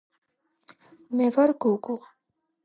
[1.15, 1.95] მე ვარ გოგო